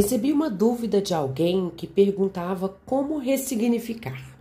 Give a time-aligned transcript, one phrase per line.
[0.00, 4.38] Recebi uma dúvida de alguém que perguntava como ressignificar.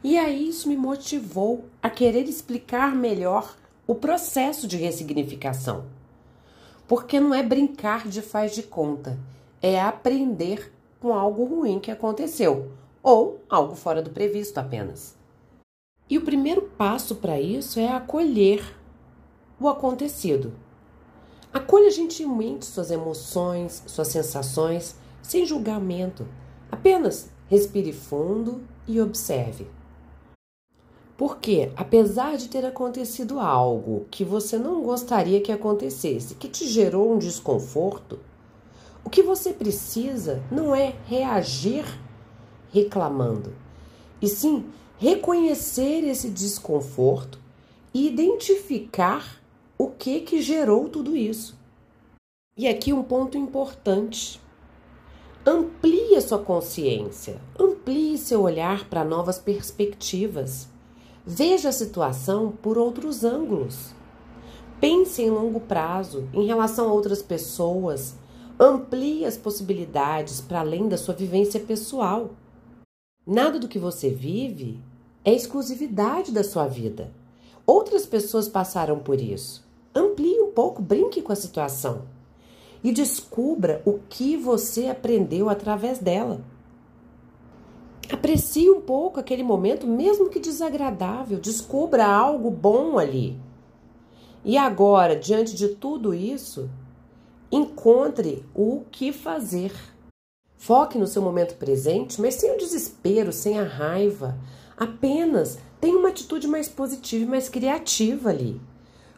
[0.00, 5.86] E aí isso me motivou a querer explicar melhor o processo de ressignificação.
[6.86, 9.18] Porque não é brincar de faz de conta,
[9.60, 12.70] é aprender com algo ruim que aconteceu
[13.02, 15.16] ou algo fora do previsto apenas.
[16.08, 18.62] E o primeiro passo para isso é acolher
[19.58, 20.52] o acontecido.
[21.56, 26.28] Acolha gentilmente suas emoções, suas sensações, sem julgamento.
[26.70, 29.66] Apenas respire fundo e observe.
[31.16, 37.10] Porque, apesar de ter acontecido algo que você não gostaria que acontecesse, que te gerou
[37.10, 38.18] um desconforto,
[39.02, 41.86] o que você precisa não é reagir
[42.70, 43.54] reclamando,
[44.20, 44.66] e sim
[44.98, 47.40] reconhecer esse desconforto
[47.94, 49.40] e identificar
[49.78, 51.56] o que que gerou tudo isso.
[52.56, 54.40] E aqui um ponto importante.
[55.44, 60.68] Amplie a sua consciência, amplie seu olhar para novas perspectivas.
[61.24, 63.94] Veja a situação por outros ângulos.
[64.80, 68.14] Pense em longo prazo, em relação a outras pessoas.
[68.58, 72.30] Amplie as possibilidades para além da sua vivência pessoal.
[73.26, 74.80] Nada do que você vive
[75.24, 77.12] é exclusividade da sua vida.
[77.66, 79.65] Outras pessoas passaram por isso.
[79.96, 82.02] Amplie um pouco, brinque com a situação
[82.84, 86.44] e descubra o que você aprendeu através dela.
[88.12, 93.40] Aprecie um pouco aquele momento, mesmo que desagradável, descubra algo bom ali.
[94.44, 96.68] E agora, diante de tudo isso,
[97.50, 99.72] encontre o que fazer.
[100.56, 104.38] Foque no seu momento presente, mas sem o desespero, sem a raiva.
[104.76, 108.60] Apenas tenha uma atitude mais positiva e mais criativa ali.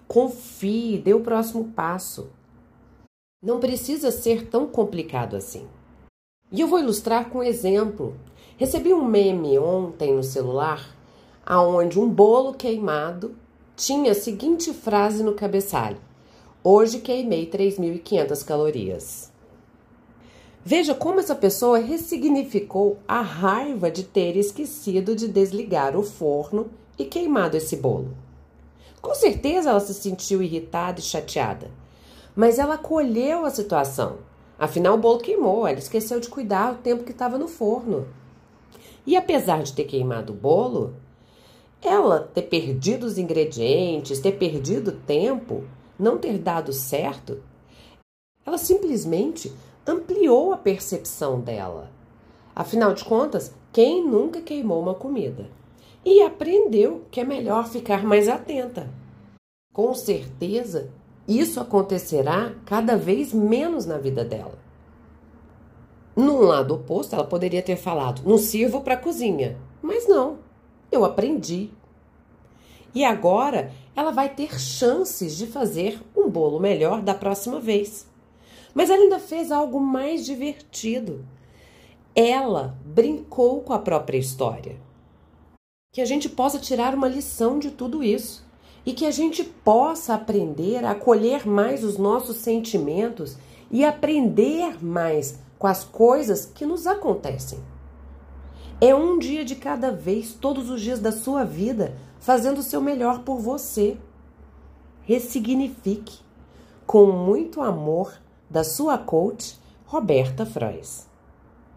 [0.09, 2.31] Confie, dê o próximo passo.
[3.43, 5.69] Não precisa ser tão complicado assim.
[6.51, 8.17] E eu vou ilustrar com um exemplo.
[8.57, 10.97] Recebi um meme ontem no celular,
[11.45, 13.37] aonde um bolo queimado
[13.77, 15.99] tinha a seguinte frase no cabeçalho:
[16.65, 19.31] Hoje queimei 3.500 calorias.
[20.65, 27.05] Veja como essa pessoa ressignificou a raiva de ter esquecido de desligar o forno e
[27.05, 28.28] queimado esse bolo.
[29.09, 31.71] Com certeza ela se sentiu irritada e chateada,
[32.37, 34.19] mas ela acolheu a situação.
[34.59, 38.07] Afinal, o bolo queimou, ela esqueceu de cuidar o tempo que estava no forno.
[39.07, 40.95] E apesar de ter queimado o bolo,
[41.81, 45.65] ela ter perdido os ingredientes, ter perdido tempo,
[45.99, 47.43] não ter dado certo,
[48.45, 49.51] ela simplesmente
[49.87, 51.91] ampliou a percepção dela.
[52.55, 55.49] Afinal de contas, quem nunca queimou uma comida?
[56.11, 58.89] E aprendeu que é melhor ficar mais atenta.
[59.75, 60.91] Com certeza,
[61.29, 64.59] isso acontecerá cada vez menos na vida dela.
[66.17, 69.59] Num lado oposto, ela poderia ter falado: não sirvo para cozinha.
[69.83, 70.39] Mas não,
[70.91, 71.69] eu aprendi.
[72.95, 78.09] E agora ela vai ter chances de fazer um bolo melhor da próxima vez.
[78.73, 81.23] Mas ela ainda fez algo mais divertido.
[82.15, 84.88] Ela brincou com a própria história.
[85.99, 88.47] Que a gente possa tirar uma lição de tudo isso
[88.87, 93.37] e que a gente possa aprender a acolher mais os nossos sentimentos
[93.69, 97.59] e aprender mais com as coisas que nos acontecem.
[98.81, 102.81] É um dia de cada vez, todos os dias da sua vida, fazendo o seu
[102.81, 103.97] melhor por você.
[105.03, 106.21] Ressignifique
[106.87, 108.13] com muito amor
[108.49, 111.08] da sua coach Roberta Frois.